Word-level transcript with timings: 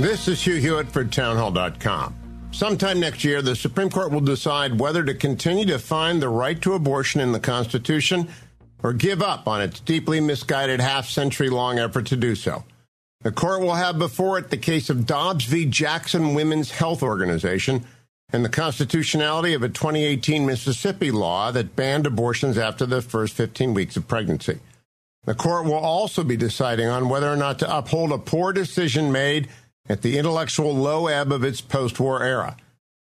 This 0.00 0.26
is 0.26 0.42
Hugh 0.42 0.56
Hewitt 0.56 0.88
for 0.88 1.04
townhall.com. 1.04 2.50
Sometime 2.50 2.98
next 2.98 3.22
year, 3.22 3.40
the 3.42 3.54
Supreme 3.54 3.90
Court 3.90 4.10
will 4.10 4.20
decide 4.20 4.80
whether 4.80 5.04
to 5.04 5.14
continue 5.14 5.66
to 5.66 5.78
find 5.78 6.20
the 6.20 6.28
right 6.28 6.60
to 6.62 6.72
abortion 6.72 7.20
in 7.20 7.30
the 7.30 7.38
Constitution 7.38 8.28
or 8.82 8.92
give 8.92 9.22
up 9.22 9.46
on 9.46 9.62
its 9.62 9.78
deeply 9.78 10.18
misguided 10.18 10.80
half 10.80 11.08
century 11.08 11.48
long 11.48 11.78
effort 11.78 12.06
to 12.06 12.16
do 12.16 12.34
so. 12.34 12.64
The 13.22 13.30
court 13.30 13.60
will 13.60 13.76
have 13.76 13.96
before 13.96 14.36
it 14.36 14.50
the 14.50 14.56
case 14.56 14.90
of 14.90 15.06
Dobbs 15.06 15.44
v. 15.44 15.64
Jackson 15.64 16.34
Women's 16.34 16.72
Health 16.72 17.00
Organization 17.00 17.84
and 18.32 18.44
the 18.44 18.48
constitutionality 18.48 19.54
of 19.54 19.62
a 19.62 19.68
2018 19.68 20.44
Mississippi 20.44 21.12
law 21.12 21.52
that 21.52 21.76
banned 21.76 22.08
abortions 22.08 22.58
after 22.58 22.84
the 22.84 23.00
first 23.00 23.34
15 23.34 23.74
weeks 23.74 23.96
of 23.96 24.08
pregnancy. 24.08 24.58
The 25.24 25.36
court 25.36 25.66
will 25.66 25.74
also 25.74 26.24
be 26.24 26.36
deciding 26.36 26.88
on 26.88 27.08
whether 27.08 27.32
or 27.32 27.36
not 27.36 27.60
to 27.60 27.76
uphold 27.76 28.10
a 28.10 28.18
poor 28.18 28.52
decision 28.52 29.12
made 29.12 29.48
at 29.88 30.02
the 30.02 30.18
intellectual 30.18 30.74
low 30.74 31.06
ebb 31.06 31.30
of 31.30 31.44
its 31.44 31.60
post 31.60 32.00
war 32.00 32.22
era. 32.22 32.56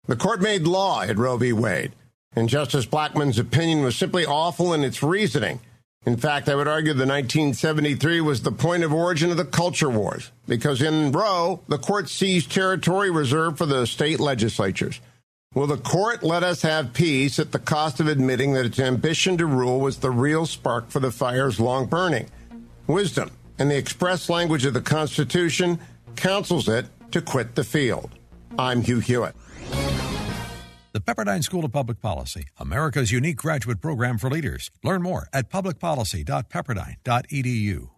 The 0.07 0.17
court 0.17 0.41
made 0.41 0.67
law 0.67 1.03
at 1.03 1.17
Roe 1.17 1.37
v. 1.37 1.53
Wade, 1.53 1.93
and 2.35 2.49
Justice 2.49 2.87
Blackmun's 2.87 3.39
opinion 3.39 3.83
was 3.83 3.97
simply 3.97 4.27
awful 4.27 4.75
in 4.75 4.85
its 4.85 5.03
reasoning. 5.03 5.61
In 6.05 6.17
fact, 6.19 6.49
I 6.49 6.55
would 6.55 6.69
argue 6.69 6.93
the 6.93 7.07
1973 7.07 8.21
was 8.21 8.43
the 8.43 8.53
point 8.53 8.85
of 8.85 8.93
origin 8.93 9.31
of 9.31 9.39
the 9.39 9.45
culture 9.45 9.89
wars, 9.89 10.31
because 10.47 10.83
in 10.83 11.13
Roe, 11.13 11.63
the 11.69 11.79
court 11.79 12.11
seized 12.11 12.53
territory 12.53 13.11
reserved 13.11 13.57
for 13.57 13.65
the 13.65 13.87
state 13.87 14.21
legislatures. 14.21 15.01
Will 15.55 15.67
the 15.69 15.79
court 15.79 16.23
let 16.23 16.43
us 16.43 16.63
have 16.63 16.93
peace 16.93 17.39
at 17.39 17.53
the 17.53 17.59
cost 17.61 18.01
of 18.01 18.09
admitting 18.09 18.53
that 18.53 18.67
its 18.67 18.81
ambition 18.81 19.39
to 19.39 19.47
rule 19.47 19.81
was 19.81 19.99
the 19.99 20.11
real 20.11 20.45
spark 20.45 20.91
for 20.91 21.01
the 21.01 21.13
fires 21.13 21.61
long 21.61 21.87
burning? 21.87 22.29
Wisdom, 22.87 23.31
in 23.59 23.69
the 23.69 23.77
express 23.77 24.29
language 24.29 24.67
of 24.67 24.75
the 24.75 24.83
Constitution, 24.83 25.79
counsels 26.17 26.69
it 26.69 26.87
to 27.13 27.21
quit 27.21 27.55
the 27.55 27.65
field. 27.65 28.11
I'm 28.59 28.81
Hugh 28.83 29.01
Hewitt. 29.01 29.35
The 30.93 31.01
Pepperdine 31.01 31.43
School 31.43 31.65
of 31.65 31.73
Public 31.73 32.01
Policy, 32.01 32.45
America's 32.59 33.11
unique 33.11 33.37
graduate 33.37 33.81
program 33.81 34.19
for 34.19 34.31
leaders. 34.31 34.71
Learn 34.85 35.03
more 35.03 35.29
at 35.33 35.51
publicpolicy.pepperdine.edu. 35.51 37.94